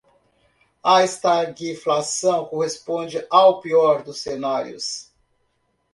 [0.83, 5.11] A estagflação corresponde ao pior dos cenários